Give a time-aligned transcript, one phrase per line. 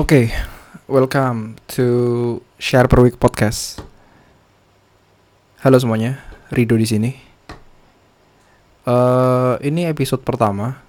[0.00, 0.32] Oke,
[0.88, 1.84] welcome to
[2.56, 3.84] Share Per Week Podcast.
[5.60, 7.12] Halo semuanya, Rido di sini.
[8.88, 10.80] Eh, ini episode pertama.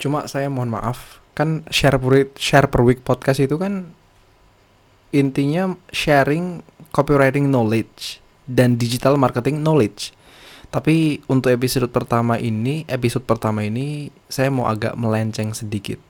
[0.00, 3.92] Cuma saya mohon maaf, kan Share Per Week, Share Per Week Podcast itu kan
[5.12, 10.16] intinya sharing copywriting knowledge dan digital marketing knowledge.
[10.72, 16.00] Tapi untuk episode pertama ini, episode pertama ini saya mau agak melenceng sedikit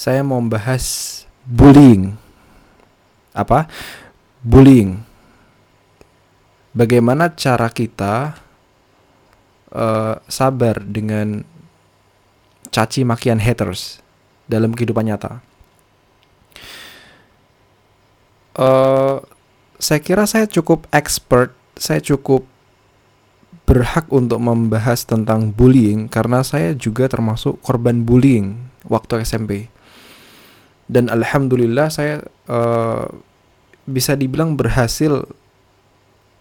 [0.00, 2.16] saya mau membahas bullying.
[3.36, 3.68] Apa?
[4.40, 4.96] Bullying.
[6.72, 8.32] Bagaimana cara kita
[9.76, 11.44] uh, sabar dengan
[12.72, 14.00] caci makian haters
[14.48, 15.44] dalam kehidupan nyata?
[18.56, 19.20] Uh,
[19.76, 22.48] saya kira saya cukup expert, saya cukup
[23.68, 28.56] berhak untuk membahas tentang bullying karena saya juga termasuk korban bullying
[28.88, 29.68] waktu SMP
[30.90, 32.18] dan alhamdulillah saya
[32.50, 33.06] uh,
[33.86, 35.22] bisa dibilang berhasil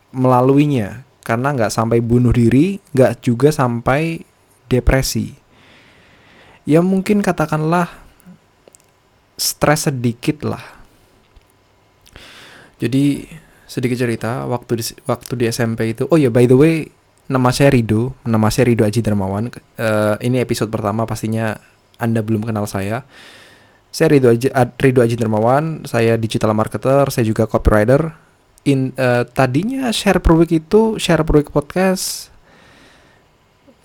[0.10, 4.26] melaluinya karena nggak sampai bunuh diri, nggak juga sampai
[4.66, 5.38] depresi.
[6.66, 7.86] Ya mungkin katakanlah
[9.38, 10.66] stres sedikit lah.
[12.82, 13.30] Jadi
[13.70, 16.10] sedikit cerita waktu di, waktu di SMP itu.
[16.10, 16.90] Oh ya by the way
[17.30, 19.54] nama saya Rido, nama saya Rido Aji Darmawan.
[19.78, 21.62] Uh, ini episode pertama pastinya
[22.02, 23.06] anda belum kenal saya.
[23.90, 28.14] Saya Ridho Aji, Ridho Aji Dermawan, saya digital marketer, saya juga copywriter.
[28.68, 32.30] In uh, tadinya share per week itu share per week podcast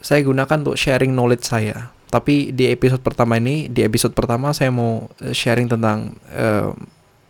[0.05, 1.89] saya gunakan untuk sharing knowledge saya.
[2.13, 6.77] Tapi di episode pertama ini, di episode pertama saya mau eh, sharing tentang uh,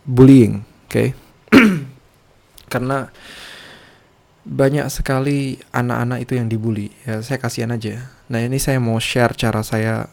[0.03, 0.91] bullying, oke?
[0.91, 1.07] Okay?
[2.71, 3.07] Karena
[4.45, 6.93] banyak sekali anak-anak itu yang dibully.
[7.07, 8.11] Ya, saya kasihan aja.
[8.29, 10.11] Nah, ini saya mau share cara saya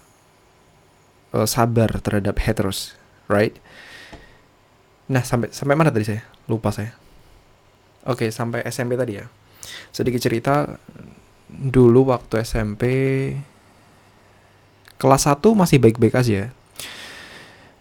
[1.32, 2.94] uh, sabar terhadap haters,
[3.26, 3.56] right?
[5.10, 6.22] Nah, sampai sampai mana tadi saya?
[6.46, 6.94] Lupa saya.
[8.06, 9.26] Oke, okay, sampai SMP tadi ya.
[9.90, 10.78] Sedikit cerita
[11.52, 12.82] dulu waktu SMP
[14.96, 16.50] kelas 1 masih baik-baik aja.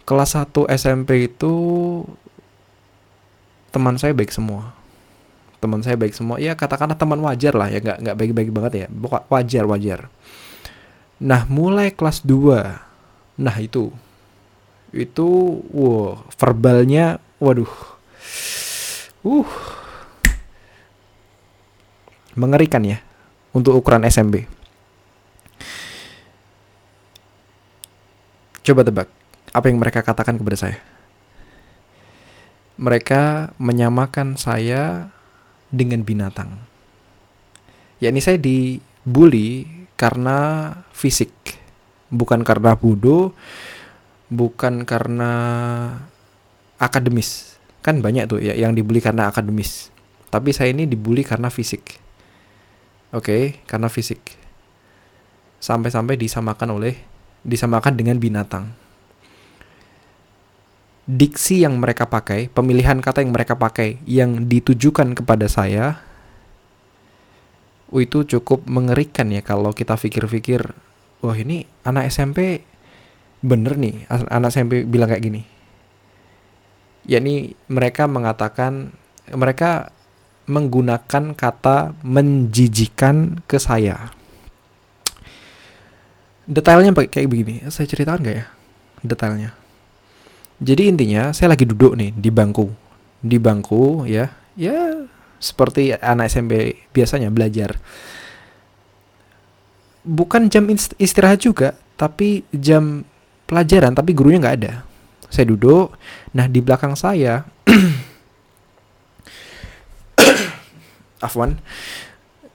[0.02, 1.54] Kelas 1 SMP itu
[3.70, 4.74] teman saya baik semua.
[5.62, 6.42] Teman saya baik semua.
[6.42, 8.86] Ya katakanlah teman wajar lah ya, nggak nggak baik-baik banget ya.
[9.30, 10.00] Wajar wajar.
[11.22, 12.91] Nah, mulai kelas 2
[13.40, 13.88] Nah itu,
[14.92, 15.28] itu,
[15.72, 17.72] wow, verbalnya, waduh,
[19.24, 19.48] uh,
[22.36, 23.00] mengerikan ya
[23.56, 24.44] untuk ukuran SMB.
[28.62, 29.08] Coba tebak,
[29.50, 30.78] apa yang mereka katakan kepada saya?
[32.78, 35.10] Mereka menyamakan saya
[35.72, 36.62] dengan binatang.
[37.98, 39.66] Ya ini saya dibully
[39.98, 41.61] karena fisik
[42.12, 43.32] bukan karena bodoh,
[44.28, 45.32] bukan karena
[46.76, 47.56] akademis.
[47.80, 49.88] Kan banyak tuh ya yang dibully karena akademis.
[50.28, 51.98] Tapi saya ini dibully karena fisik.
[53.12, 54.20] Oke, okay, karena fisik.
[55.58, 56.94] Sampai-sampai disamakan oleh
[57.42, 58.72] disamakan dengan binatang.
[61.02, 65.98] Diksi yang mereka pakai, pemilihan kata yang mereka pakai yang ditujukan kepada saya
[67.92, 70.72] itu cukup mengerikan ya kalau kita pikir-pikir
[71.22, 72.66] wah ini anak SMP
[73.42, 74.06] bener nih.
[74.10, 75.42] Anak SMP bilang kayak gini.
[77.06, 78.94] Yakni mereka mengatakan
[79.34, 79.90] mereka
[80.50, 84.10] menggunakan kata menjijikan ke saya.
[86.46, 87.62] Detailnya kayak begini.
[87.70, 88.46] Saya ceritakan gak ya
[89.02, 89.50] detailnya?
[90.62, 92.70] Jadi intinya saya lagi duduk nih di bangku.
[93.22, 94.30] Di bangku ya.
[94.54, 95.06] Ya
[95.42, 97.82] seperti anak SMP biasanya belajar
[100.02, 100.66] bukan jam
[100.98, 103.06] istirahat juga, tapi jam
[103.46, 104.82] pelajaran, tapi gurunya nggak ada.
[105.32, 105.96] Saya duduk,
[106.36, 107.46] nah di belakang saya,
[111.26, 111.56] Afwan,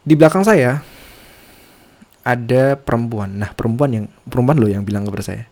[0.04, 0.84] di belakang saya
[2.28, 3.40] ada perempuan.
[3.40, 5.44] Nah perempuan yang perempuan loh yang bilang kepada saya,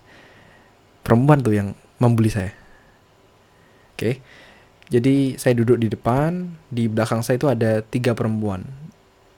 [1.01, 2.51] perempuan tuh yang membuli saya.
[3.95, 4.19] Oke,
[4.91, 8.67] jadi saya duduk di depan, di belakang saya itu ada tiga perempuan.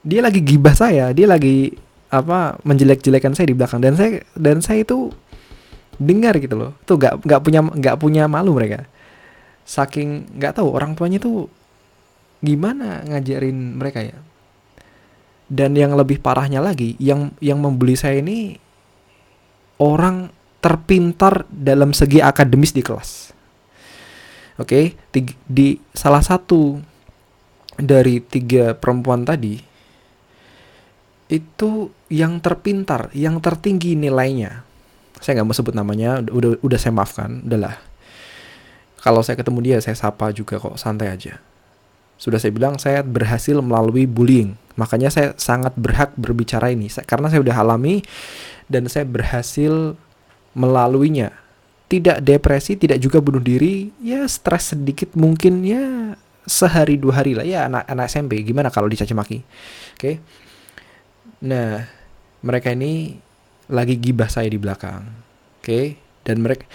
[0.01, 3.83] Dia lagi gibah saya, dia lagi apa menjelek-jelekan saya di belakang.
[3.83, 5.11] Dan saya dan saya itu
[5.97, 6.71] dengar gitu loh.
[6.87, 8.87] Tuh nggak nggak punya nggak punya malu mereka.
[9.67, 11.51] Saking nggak tahu orang tuanya tuh
[12.39, 14.17] gimana ngajarin mereka ya?
[15.47, 18.59] Dan yang lebih parahnya lagi yang yang membeli saya ini
[19.79, 23.31] orang terpintar dalam segi akademis di kelas.
[24.57, 25.25] Oke okay?
[25.45, 26.81] di salah satu
[27.77, 29.66] dari tiga perempuan tadi
[31.27, 34.63] itu yang terpintar, yang tertinggi nilainya.
[35.17, 37.73] saya nggak mau sebut namanya udah udah saya maafkan udahlah
[39.07, 41.37] kalau saya ketemu dia saya sapa juga kok santai aja.
[42.19, 44.57] Sudah saya bilang saya berhasil melalui bullying.
[44.75, 46.89] Makanya saya sangat berhak berbicara ini.
[47.05, 48.01] Karena saya udah alami
[48.67, 49.93] dan saya berhasil
[50.57, 51.31] melaluinya.
[51.87, 57.47] Tidak depresi tidak juga bunuh diri ya stres sedikit mungkin ya sehari dua hari lah.
[57.47, 59.39] Ya anak anak SMP gimana kalau dicaci maki?
[59.39, 59.45] Oke?
[59.95, 60.15] okay?
[61.37, 61.85] Nah
[62.41, 63.21] mereka ini
[63.67, 65.05] lagi gibah saya di belakang
[65.61, 65.65] oke?
[65.65, 65.85] Okay?
[66.27, 66.65] dan mereka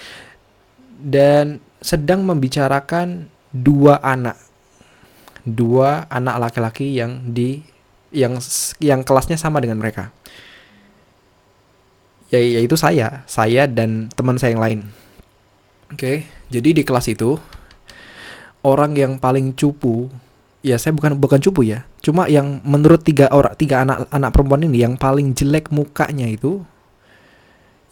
[1.02, 4.38] dan sedang membicarakan dua anak.
[5.42, 7.58] Dua anak laki-laki yang di
[8.14, 8.38] yang
[8.78, 10.14] yang kelasnya sama dengan mereka.
[12.30, 14.80] Ya yaitu saya saya dan teman saya yang lain
[15.92, 16.00] oke?
[16.00, 16.16] Okay,
[16.48, 17.36] jadi di kelas itu
[18.64, 20.08] orang yang paling cupu
[20.62, 24.64] ya saya bukan bukan cupu ya cuma yang menurut tiga orang tiga anak anak perempuan
[24.66, 26.62] ini yang paling jelek mukanya itu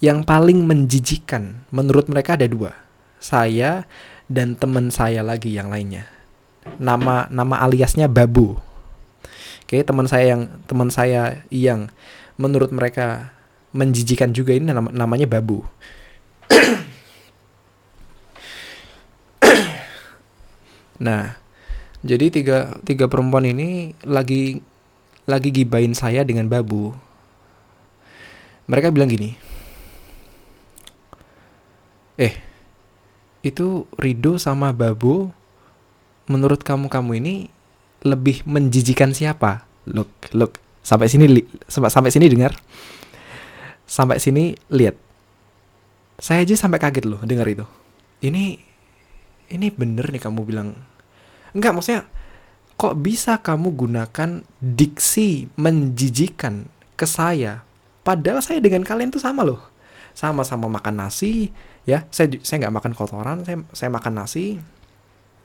[0.01, 2.73] yang paling menjijikan menurut mereka ada dua
[3.21, 3.85] saya
[4.31, 6.07] dan teman saya lagi yang lainnya.
[6.79, 8.63] Nama nama aliasnya Babu.
[9.67, 11.91] Oke, teman saya yang teman saya yang
[12.39, 13.35] menurut mereka
[13.75, 15.67] menjijikan juga ini nama, namanya Babu.
[21.07, 21.40] nah,
[22.00, 24.64] jadi tiga tiga perempuan ini lagi
[25.29, 26.97] lagi gibain saya dengan Babu.
[28.70, 29.37] Mereka bilang gini.
[32.17, 32.37] Eh,
[33.44, 35.32] itu Rido sama Babu
[36.29, 37.35] menurut kamu-kamu ini
[38.05, 39.69] lebih menjijikan siapa?
[39.88, 40.56] Look, look.
[40.81, 42.56] Sampai sini li, sampai, sampai sini dengar.
[43.85, 44.97] Sampai sini lihat.
[46.20, 47.64] Saya aja sampai kaget loh dengar itu.
[48.25, 48.56] Ini
[49.52, 50.73] ini bener nih kamu bilang.
[51.56, 52.02] Enggak, maksudnya
[52.81, 54.31] kok bisa kamu gunakan
[54.62, 57.67] diksi menjijikan ke saya?
[58.00, 59.61] Padahal saya dengan kalian tuh sama loh.
[60.17, 61.52] Sama-sama makan nasi
[61.85, 62.08] ya.
[62.08, 64.58] Saya saya nggak makan kotoran saya saya makan nasi.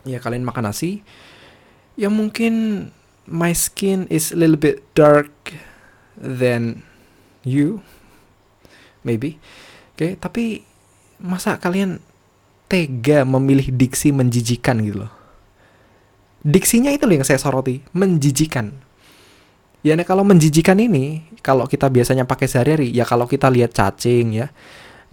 [0.07, 1.03] Ya kalian makan nasi.
[1.99, 2.87] Ya mungkin
[3.27, 5.31] my skin is a little bit dark
[6.15, 6.85] than
[7.43, 7.83] you.
[9.05, 9.37] Maybe.
[9.95, 10.63] Oke okay, tapi
[11.19, 12.03] masa kalian
[12.67, 15.14] tega memilih diksi menjijikan gitu loh
[16.45, 18.69] diksinya itu loh yang saya soroti menjijikan.
[19.81, 24.33] Ya nah kalau menjijikan ini kalau kita biasanya pakai sehari-hari ya kalau kita lihat cacing
[24.33, 24.49] ya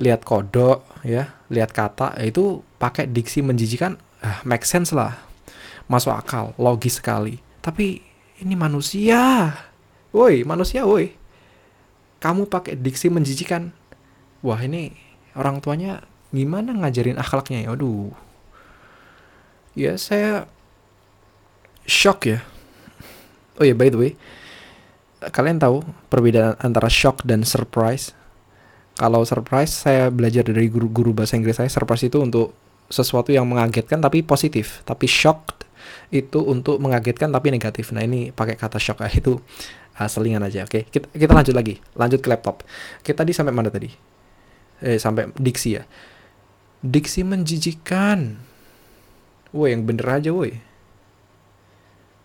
[0.01, 5.17] lihat kodok ya lihat kata ya itu pakai diksi menjijikan ah, make sense lah.
[5.89, 7.41] Masuk akal logis sekali.
[7.65, 8.01] Tapi
[8.45, 9.53] ini manusia.
[10.13, 11.17] Woi manusia woi.
[12.21, 13.73] Kamu pakai diksi menjijikan.
[14.45, 14.93] Wah ini
[15.37, 17.77] orang tuanya gimana ngajarin akhlaknya ya?
[17.77, 18.13] Aduh
[19.73, 20.49] ya saya
[21.93, 22.41] shock ya?
[23.61, 24.13] Oh ya by the way
[25.31, 28.17] kalian tahu perbedaan antara shock dan surprise?
[28.99, 32.57] Kalau surprise saya belajar dari guru-guru bahasa Inggris saya surprise itu untuk
[32.91, 34.83] sesuatu yang mengagetkan tapi positif.
[34.83, 35.63] Tapi shock
[36.11, 37.95] itu untuk mengagetkan tapi negatif.
[37.95, 39.39] Nah ini pakai kata shock itu
[40.01, 40.67] uh, selingan aja.
[40.67, 40.83] Oke okay?
[40.91, 41.79] kita, kita lanjut lagi.
[41.95, 42.67] Lanjut ke laptop.
[43.05, 43.89] Kita tadi sampai mana tadi?
[44.83, 45.87] Eh sampai diksi ya?
[46.83, 48.51] Diksi menjijikan.
[49.53, 50.72] Woi yang bener aja woi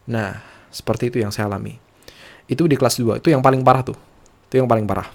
[0.07, 0.39] nah
[0.71, 1.80] seperti itu yang saya alami.
[2.48, 3.98] Itu di kelas 2 itu yang paling parah tuh.
[4.48, 5.09] Itu yang paling parah.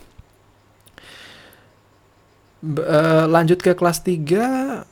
[2.63, 4.87] Uh, lanjut ke kelas 3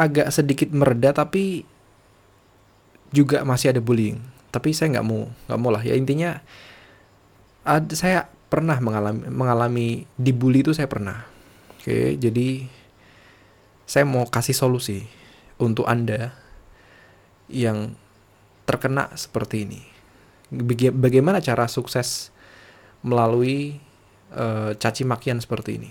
[0.00, 1.68] agak sedikit mereda tapi
[3.12, 4.16] juga masih ada bullying.
[4.50, 5.82] Tapi saya nggak mau nggak mau lah.
[5.84, 6.40] Ya intinya
[7.62, 11.28] ada saya pernah mengalami mengalami dibully itu saya pernah.
[11.76, 12.64] Oke jadi
[13.84, 15.04] saya mau kasih solusi
[15.60, 16.32] untuk anda
[17.50, 17.98] yang
[18.70, 19.90] terkena seperti ini
[20.90, 22.34] bagaimana cara sukses
[23.06, 23.78] melalui
[24.34, 25.90] uh, caci makian seperti ini.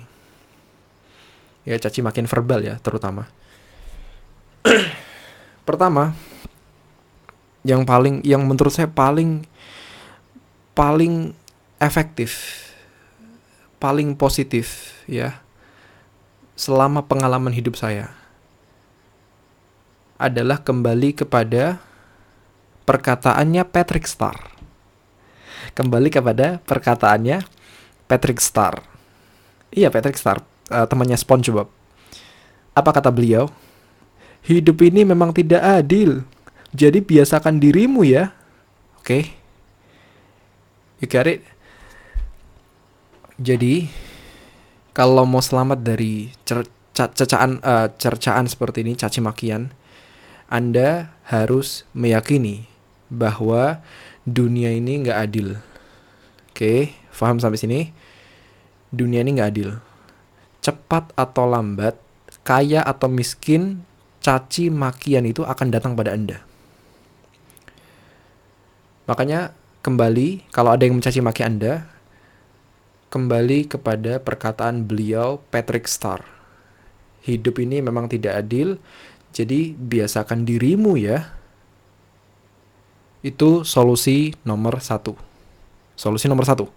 [1.64, 3.32] Ya, caci makian verbal ya, terutama.
[5.68, 6.14] Pertama,
[7.64, 9.48] yang paling yang menurut saya paling
[10.76, 11.36] paling
[11.80, 12.64] efektif,
[13.80, 15.40] paling positif ya
[16.60, 18.12] selama pengalaman hidup saya
[20.20, 21.80] adalah kembali kepada
[22.90, 24.34] perkataannya Patrick Star.
[25.78, 27.46] Kembali kepada perkataannya
[28.10, 28.82] Patrick Star.
[29.70, 30.42] Iya, Patrick Star,
[30.74, 31.70] uh, temannya SpongeBob.
[32.74, 33.54] Apa kata beliau?
[34.42, 36.26] Hidup ini memang tidak adil.
[36.74, 38.34] Jadi biasakan dirimu ya.
[38.98, 39.06] Oke.
[39.06, 39.24] Okay.
[40.98, 41.46] You got it?
[43.38, 43.86] Jadi
[44.98, 46.66] kalau mau selamat dari cer
[46.98, 49.72] cacaan uh, cercaan seperti ini, caci makian,
[50.50, 52.69] Anda harus meyakini
[53.10, 53.82] bahwa
[54.24, 55.58] dunia ini nggak adil.
[56.50, 56.80] Oke, okay,
[57.14, 57.82] paham sampai sini?
[58.90, 59.72] dunia ini nggak adil.
[60.60, 61.96] cepat atau lambat,
[62.44, 63.80] kaya atau miskin,
[64.20, 66.44] caci makian itu akan datang pada Anda.
[69.08, 71.88] Makanya kembali kalau ada yang mencaci maki Anda,
[73.08, 76.28] kembali kepada perkataan beliau Patrick Starr.
[77.24, 78.76] Hidup ini memang tidak adil,
[79.32, 81.39] jadi biasakan dirimu ya.
[83.20, 85.16] Itu solusi nomor satu.
[86.00, 86.68] Solusi nomor satu.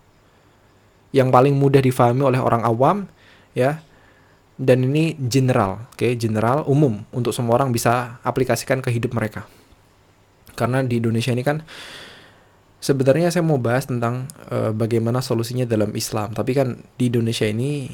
[1.12, 3.06] Yang paling mudah difahami oleh orang awam
[3.52, 3.84] ya
[4.62, 6.12] dan ini general, oke, okay?
[6.14, 9.48] general umum untuk semua orang bisa aplikasikan ke hidup mereka.
[10.54, 11.64] Karena di Indonesia ini kan
[12.78, 17.90] sebenarnya saya mau bahas tentang uh, bagaimana solusinya dalam Islam, tapi kan di Indonesia ini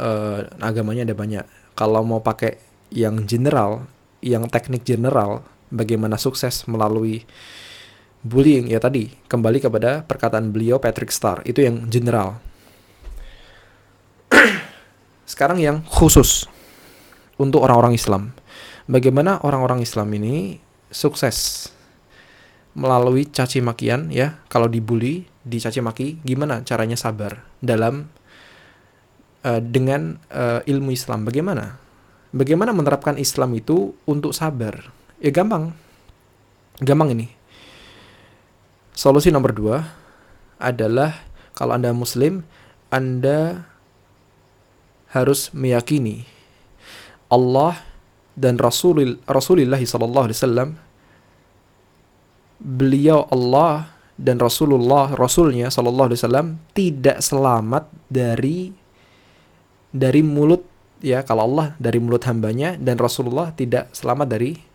[0.00, 1.44] uh, agamanya ada banyak.
[1.78, 2.56] Kalau mau pakai
[2.90, 3.86] yang general,
[4.24, 7.24] yang teknik general, bagaimana sukses melalui
[8.20, 12.38] bullying ya tadi kembali kepada perkataan beliau Patrick Starr itu yang general
[15.32, 16.46] sekarang yang khusus
[17.42, 18.30] untuk orang-orang Islam.
[18.86, 20.62] Bagaimana orang-orang Islam ini
[20.94, 21.70] sukses
[22.78, 28.08] melalui caci makian ya, kalau dibully, dicaci maki, gimana caranya sabar dalam
[29.44, 31.24] uh, dengan uh, ilmu Islam?
[31.26, 31.82] Bagaimana?
[32.32, 34.91] Bagaimana menerapkan Islam itu untuk sabar?
[35.22, 35.70] Ya gampang.
[36.82, 37.30] Gampang ini.
[38.90, 39.86] Solusi nomor dua
[40.58, 41.22] adalah
[41.54, 42.42] kalau Anda muslim,
[42.90, 43.70] Anda
[45.14, 46.26] harus meyakini
[47.30, 47.78] Allah
[48.34, 50.70] dan Rasulil, Rasulullah sallallahu alaihi wasallam
[52.58, 58.72] beliau Allah dan Rasulullah Rasulnya sallallahu alaihi wasallam tidak selamat dari
[59.92, 60.64] dari mulut
[61.04, 64.71] ya kalau Allah dari mulut hambanya dan Rasulullah tidak selamat dari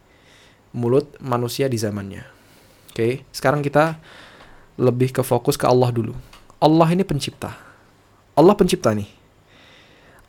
[0.75, 2.23] mulut manusia di zamannya.
[2.91, 3.99] Oke, sekarang kita
[4.77, 6.13] lebih ke fokus ke Allah dulu.
[6.57, 7.53] Allah ini pencipta.
[8.33, 9.09] Allah pencipta nih.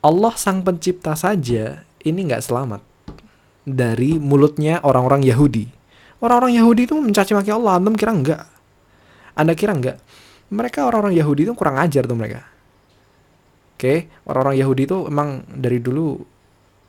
[0.04, 2.80] Allah sang pencipta saja ini nggak selamat
[3.66, 5.68] dari mulutnya orang-orang Yahudi.
[6.18, 8.42] Orang-orang Yahudi itu mencaci maki Allah, Anda kira enggak?
[9.38, 9.98] Anda kira enggak?
[10.48, 12.42] Mereka orang-orang Yahudi itu kurang ajar tuh mereka.
[13.78, 13.98] Oke, okay?
[14.26, 16.18] orang-orang Yahudi itu emang dari dulu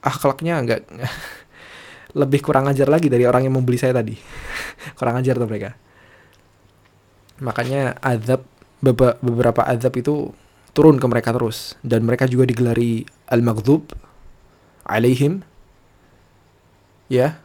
[0.02, 0.82] akhlaknya enggak
[2.18, 4.18] lebih kurang ajar lagi dari orang yang membeli saya tadi.
[4.98, 5.78] kurang ajar tuh mereka.
[7.40, 8.44] Makanya azab
[8.82, 10.34] beberapa azab itu
[10.74, 11.78] turun ke mereka terus.
[11.86, 13.94] Dan mereka juga digelari al-maghdub
[14.90, 15.46] alaihim
[17.12, 17.38] ya.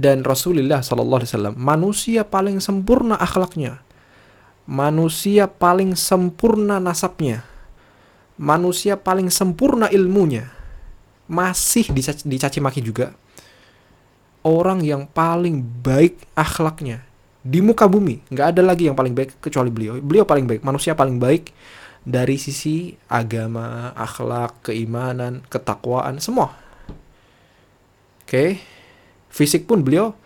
[0.00, 3.84] Dan Rasulullah sallallahu alaihi wasallam manusia paling sempurna akhlaknya.
[4.64, 7.44] Manusia paling sempurna nasabnya.
[8.40, 10.48] Manusia paling sempurna ilmunya.
[11.28, 13.12] Masih dicaci, dicaci maki juga
[14.46, 17.04] orang yang paling baik akhlaknya
[17.40, 20.92] di muka bumi nggak ada lagi yang paling baik kecuali beliau beliau paling baik manusia
[20.92, 21.52] paling baik
[22.04, 26.56] dari sisi agama, akhlak, keimanan, ketakwaan, semua.
[28.24, 28.26] Oke.
[28.26, 28.50] Okay.
[29.30, 30.16] Fisik pun beliau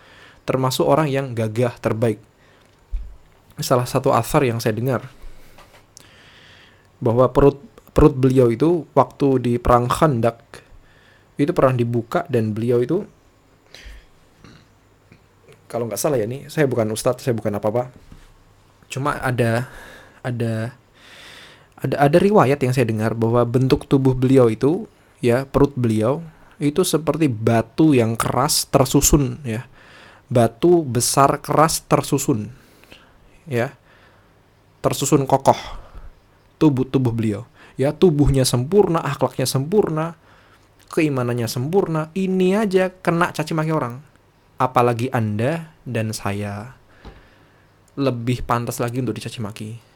[0.49, 2.23] termasuk orang yang gagah terbaik.
[3.61, 5.05] Salah satu asar yang saya dengar
[6.99, 7.61] bahwa perut
[7.93, 10.41] perut beliau itu waktu di perang Khandak
[11.37, 13.05] itu pernah dibuka dan beliau itu
[15.75, 17.85] kalau nggak salah ya nih saya bukan ustadz saya bukan apa apa
[18.87, 19.67] cuma ada
[20.23, 20.79] ada
[21.83, 24.87] ada ada riwayat yang saya dengar bahwa bentuk tubuh beliau itu
[25.19, 26.23] ya perut beliau
[26.63, 29.67] itu seperti batu yang keras tersusun ya.
[30.31, 32.51] Batu besar keras tersusun
[33.51, 33.75] ya.
[34.81, 35.59] Tersusun kokoh
[36.61, 37.43] tubuh tubuh beliau.
[37.75, 40.15] Ya tubuhnya sempurna akhlaknya sempurna
[40.95, 44.14] keimanannya sempurna ini aja kena caci maki orang
[44.65, 46.73] apalagi anda dan saya
[47.95, 49.95] lebih pantas lagi untuk dicaci maki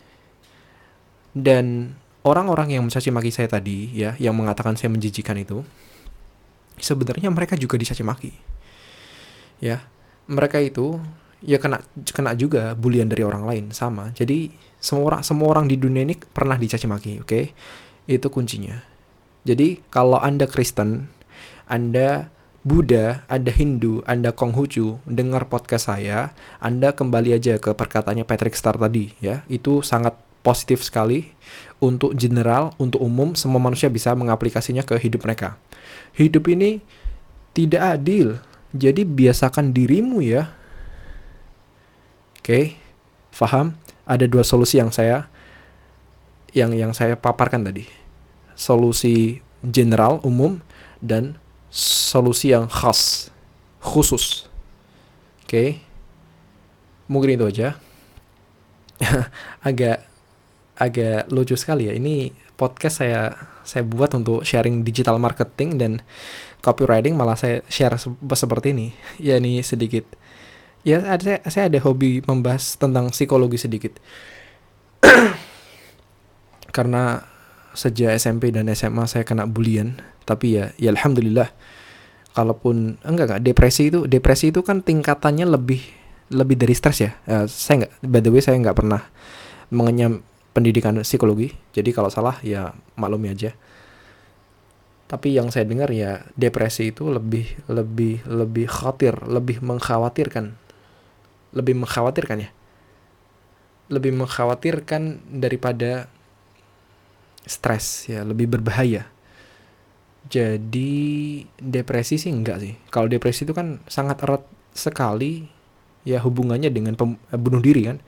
[1.39, 1.95] dan
[2.27, 5.63] orang-orang yang mencaci maki saya tadi ya, yang mengatakan saya menjijikan itu,
[6.81, 8.33] sebenarnya mereka juga dicaci maki.
[9.63, 9.87] Ya,
[10.31, 10.99] mereka itu
[11.39, 11.79] ya kena
[12.11, 14.11] kena juga bulian dari orang lain sama.
[14.15, 14.51] Jadi
[14.83, 17.29] semua orang semua orang di dunia ini pernah dicaci maki, oke?
[17.29, 17.45] Okay?
[18.11, 18.79] Itu kuncinya.
[19.47, 21.07] Jadi kalau Anda Kristen,
[21.71, 22.35] Anda
[22.69, 28.77] Buddha, Anda Hindu, Anda Konghucu, dengar podcast saya, Anda kembali aja ke perkataannya Patrick Star
[28.77, 29.41] tadi ya.
[29.49, 31.33] Itu sangat positif sekali
[31.81, 35.57] untuk general, untuk umum, semua manusia bisa mengaplikasinya ke hidup mereka.
[36.13, 36.85] Hidup ini
[37.57, 38.37] tidak adil,
[38.77, 40.53] jadi biasakan dirimu ya.
[42.37, 42.77] Oke,
[43.33, 43.81] faham?
[44.05, 45.25] Ada dua solusi yang saya
[46.53, 47.89] yang yang saya paparkan tadi.
[48.53, 50.61] Solusi general umum
[51.01, 51.41] dan
[51.73, 53.33] solusi yang khas
[53.81, 54.49] khusus.
[55.45, 55.81] Oke.
[57.09, 57.69] Mungkin itu aja.
[59.69, 60.05] agak
[60.77, 61.95] agak lucu sekali ya.
[61.97, 65.93] Ini podcast saya saya buat untuk sharing digital marketing dan
[66.65, 68.89] copywriting malah saya share se seperti ini.
[69.29, 70.05] Ya ini sedikit.
[70.87, 73.99] Ya ada saya ada hobi membahas tentang psikologi sedikit.
[76.77, 77.23] Karena
[77.79, 81.55] sejak SMP dan SMA saya kena bulian, tapi ya ya alhamdulillah
[82.35, 85.79] kalaupun enggak enggak depresi itu depresi itu kan tingkatannya lebih
[86.35, 87.15] lebih dari stres ya.
[87.31, 89.07] Uh, saya nggak by the way saya nggak pernah
[89.71, 91.55] mengenyam pendidikan psikologi.
[91.71, 93.55] Jadi kalau salah ya maklumi aja.
[95.09, 100.53] Tapi yang saya dengar ya depresi itu lebih lebih lebih khawatir, lebih mengkhawatirkan.
[101.55, 102.51] Lebih mengkhawatirkan ya.
[103.89, 106.13] Lebih mengkhawatirkan daripada
[107.49, 109.09] stres ya, lebih berbahaya.
[110.29, 112.77] Jadi depresi sih enggak sih.
[112.93, 114.45] Kalau depresi itu kan sangat erat
[114.77, 115.49] sekali
[116.05, 117.99] ya hubungannya dengan pem, eh, bunuh diri kan.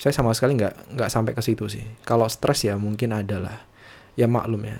[0.00, 1.84] Saya sama sekali nggak nggak sampai ke situ sih.
[2.08, 3.58] Kalau stres ya mungkin ada lah
[4.16, 4.78] ya maklum ya.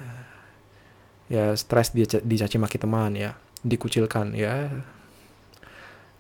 [1.29, 4.73] Ya stres dia dicaci maki teman ya dikucilkan ya.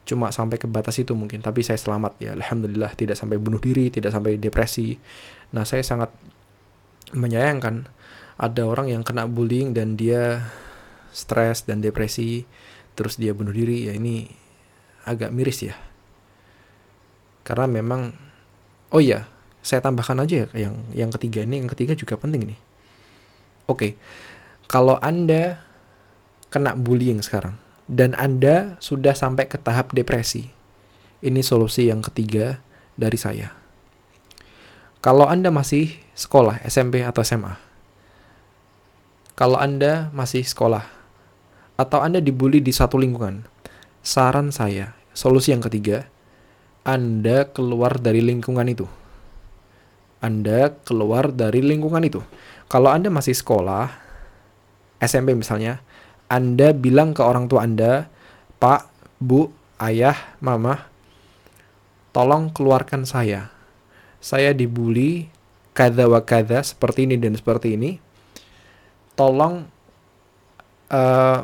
[0.04, 1.40] Cuma sampai ke batas itu mungkin.
[1.40, 5.00] Tapi saya selamat ya alhamdulillah tidak sampai bunuh diri tidak sampai depresi.
[5.56, 6.12] Nah saya sangat
[7.14, 7.88] menyayangkan
[8.38, 10.46] ada orang yang kena bullying dan dia
[11.10, 12.44] stres dan depresi
[12.94, 14.28] terus dia bunuh diri ya ini
[15.08, 15.74] agak miris ya
[17.42, 18.28] karena memang
[18.88, 19.28] Oh iya,
[19.60, 22.60] saya tambahkan aja ya yang yang ketiga ini, yang ketiga juga penting nih.
[23.68, 24.00] Oke,
[24.64, 25.60] kalau Anda
[26.48, 30.48] kena bullying sekarang dan Anda sudah sampai ke tahap depresi,
[31.20, 32.64] ini solusi yang ketiga
[32.96, 33.52] dari saya.
[34.98, 37.54] Kalau Anda masih sekolah, SMP atau SMA,
[39.38, 40.82] kalau Anda masih sekolah
[41.78, 43.46] atau Anda dibully di satu lingkungan,
[44.02, 46.10] saran saya, solusi yang ketiga,
[46.88, 48.88] anda keluar dari lingkungan itu.
[50.24, 52.24] Anda keluar dari lingkungan itu.
[52.64, 53.92] Kalau Anda masih sekolah,
[54.96, 55.84] SMP misalnya,
[56.32, 58.08] Anda bilang ke orang tua Anda,
[58.56, 58.88] Pak,
[59.20, 60.88] Bu, Ayah, Mama,
[62.16, 63.52] tolong keluarkan saya.
[64.18, 65.30] Saya dibully,
[65.74, 68.02] kada wa kada, seperti ini dan seperti ini.
[69.14, 69.66] Tolong
[70.90, 71.40] uh,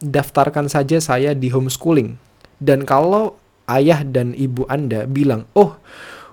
[0.00, 2.16] daftarkan saja saya di homeschooling.
[2.60, 5.76] Dan kalau ayah dan ibu Anda bilang, "Oh,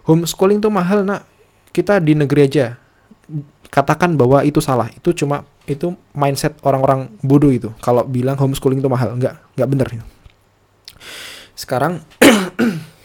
[0.07, 1.23] homeschooling tuh mahal, Nak.
[1.71, 2.75] Kita di negeri aja."
[3.67, 4.87] Katakan bahwa itu salah.
[4.95, 7.71] Itu cuma itu mindset orang-orang bodoh itu.
[7.83, 9.87] Kalau bilang homeschooling itu mahal, enggak, enggak benar
[11.51, 11.99] Sekarang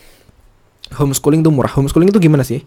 [0.95, 1.73] homeschooling itu murah.
[1.73, 2.63] Homeschooling itu gimana sih?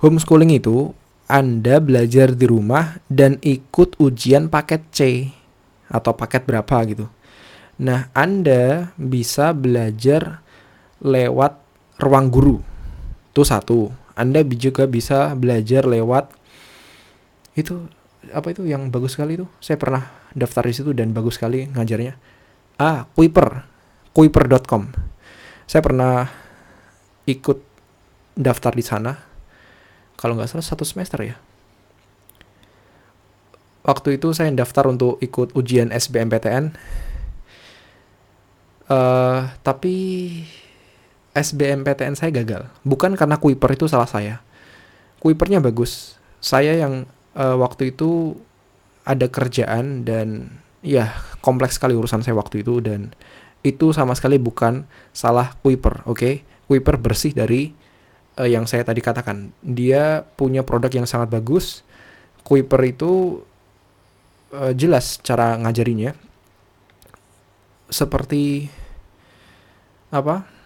[0.00, 0.92] Homeschooling itu
[1.28, 4.98] Anda belajar di rumah dan ikut ujian paket C
[5.88, 7.06] atau paket berapa gitu.
[7.78, 10.42] Nah, Anda bisa belajar
[10.98, 11.60] lewat
[12.02, 12.58] ruang guru.
[13.30, 13.92] Itu satu.
[14.18, 16.34] Anda juga bisa belajar lewat
[17.54, 17.86] itu
[18.34, 19.46] apa itu yang bagus sekali itu.
[19.62, 22.14] Saya pernah daftar di situ dan bagus sekali ngajarnya.
[22.78, 23.66] Ah, Kuiper.
[24.14, 24.90] Kuiper.com.
[25.68, 26.26] Saya pernah
[27.28, 27.60] ikut
[28.32, 29.20] daftar di sana.
[30.16, 31.36] Kalau nggak salah satu semester ya.
[33.84, 36.74] Waktu itu saya daftar untuk ikut ujian SBMPTN.
[38.88, 39.94] Uh, eh, tapi
[41.36, 42.66] SBMPTN saya gagal.
[42.82, 44.40] Bukan karena Kuiper itu salah saya.
[45.20, 46.16] Kuipernya bagus.
[46.40, 48.34] Saya yang uh, waktu itu
[49.06, 53.14] ada kerjaan dan ya kompleks sekali urusan saya waktu itu dan
[53.66, 56.18] itu sama sekali bukan salah Kuiper, oke?
[56.18, 56.34] Okay?
[56.68, 57.72] Kuiper bersih dari
[58.36, 59.56] uh, yang saya tadi katakan.
[59.64, 61.80] Dia punya produk yang sangat bagus.
[62.44, 63.42] Kuiper itu
[64.52, 66.12] uh, jelas cara ngajarinya.
[67.88, 68.68] Seperti
[70.12, 70.58] apa?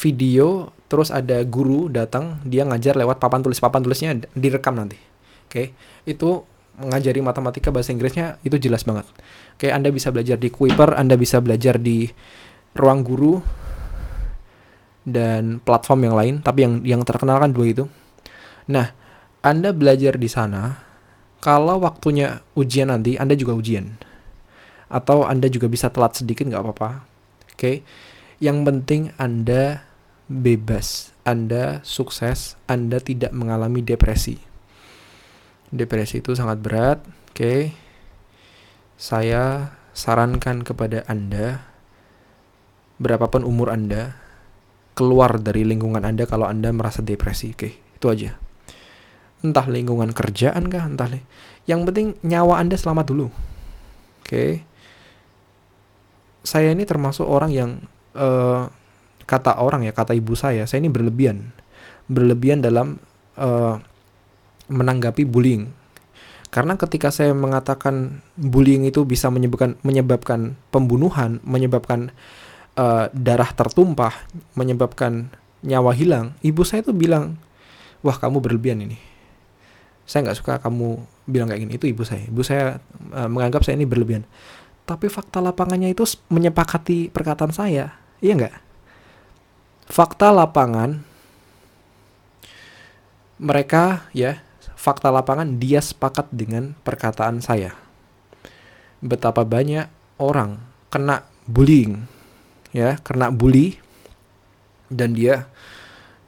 [0.00, 5.52] video terus ada guru datang dia ngajar lewat papan tulis papan tulisnya direkam nanti oke
[5.52, 5.66] okay?
[6.08, 6.40] itu
[6.80, 9.04] mengajari matematika bahasa Inggrisnya itu jelas banget
[9.60, 12.08] oke anda bisa belajar di Kuiper anda bisa belajar di
[12.72, 13.44] ruang guru
[15.04, 17.84] dan platform yang lain tapi yang yang terkenal kan dua itu
[18.68, 18.92] nah
[19.40, 20.76] anda belajar di sana
[21.40, 23.96] kalau waktunya ujian nanti anda juga ujian
[24.90, 27.76] atau anda juga bisa telat sedikit nggak apa-apa oke okay?
[28.42, 29.90] yang penting anda
[30.30, 34.38] bebas, Anda sukses, Anda tidak mengalami depresi.
[35.74, 37.34] Depresi itu sangat berat, oke.
[37.34, 37.60] Okay?
[38.94, 41.66] Saya sarankan kepada Anda,
[43.02, 44.14] berapapun umur Anda,
[44.94, 47.70] keluar dari lingkungan Anda kalau Anda merasa depresi, oke.
[47.96, 48.36] Itu aja.
[49.40, 51.08] Entah lingkungan kerjaan kah, entah
[51.68, 53.26] yang penting nyawa Anda selamat dulu.
[54.24, 54.64] Oke.
[56.40, 57.70] Saya ini termasuk orang yang
[58.16, 58.68] uh,
[59.28, 61.52] kata orang ya, kata ibu saya, saya ini berlebihan.
[62.10, 62.98] Berlebihan dalam
[63.36, 63.76] uh,
[64.70, 65.70] menanggapi bullying.
[66.50, 72.10] Karena ketika saya mengatakan bullying itu bisa menyebabkan menyebabkan pembunuhan, menyebabkan
[72.76, 74.12] uh, darah tertumpah,
[74.54, 75.32] menyebabkan
[75.64, 77.38] nyawa hilang, ibu saya tuh bilang,
[78.04, 78.98] wah kamu berlebihan ini.
[80.04, 80.98] Saya nggak suka kamu
[81.30, 81.72] bilang kayak gini.
[81.78, 82.26] Itu ibu saya.
[82.26, 82.82] Ibu saya
[83.14, 84.26] uh, menganggap saya ini berlebihan.
[84.82, 86.02] Tapi fakta lapangannya itu
[86.32, 88.56] menyepakati perkataan saya, iya nggak?
[89.86, 91.06] Fakta lapangan
[93.40, 94.42] mereka ya
[94.80, 97.76] fakta lapangan dia sepakat dengan perkataan saya.
[99.00, 99.88] Betapa banyak
[100.20, 100.60] orang
[100.92, 102.04] kena bullying,
[102.70, 103.78] ya, kena bully,
[104.90, 105.46] dan dia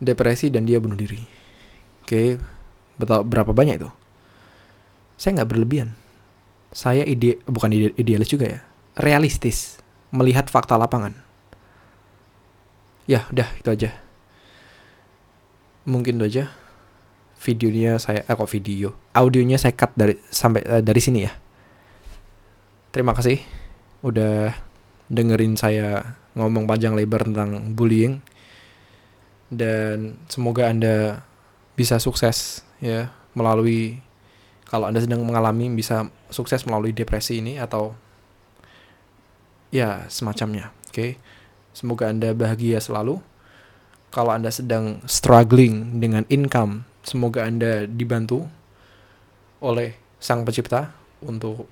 [0.02, 1.22] depresi dan dia bunuh diri.
[2.02, 2.38] Oke,
[2.98, 3.90] betul berapa banyak itu?
[5.18, 5.94] Saya nggak berlebihan.
[6.72, 8.60] Saya ide bukan ide, idealis juga ya,
[8.96, 9.78] realistis
[10.10, 11.14] melihat fakta lapangan.
[13.04, 13.90] Ya, udah itu aja.
[15.82, 16.44] Mungkin itu aja
[17.42, 21.34] videonya saya eh kok video audionya saya cut dari sampai uh, dari sini ya
[22.94, 23.42] terima kasih
[24.06, 24.54] udah
[25.12, 28.24] dengerin saya ngomong panjang lebar tentang bullying.
[29.52, 31.28] Dan semoga anda
[31.76, 34.00] bisa sukses ya melalui
[34.64, 37.92] kalau anda sedang mengalami bisa sukses melalui depresi ini atau
[39.68, 40.96] ya semacamnya oke?
[40.96, 41.10] Okay?
[41.76, 43.20] semoga anda bahagia selalu.
[44.12, 48.46] Kalau anda sedang struggling dengan income Semoga Anda dibantu
[49.58, 51.66] oleh Sang Pencipta untuk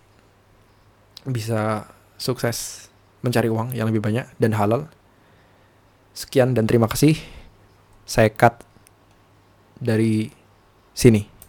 [1.22, 1.86] bisa
[2.18, 2.89] sukses
[3.22, 4.90] mencari uang yang lebih banyak dan halal.
[6.12, 7.14] Sekian dan terima kasih.
[8.02, 8.66] Saya cut
[9.78, 10.34] dari
[10.90, 11.29] sini.